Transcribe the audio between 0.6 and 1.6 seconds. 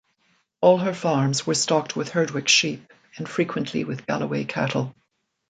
All her farms were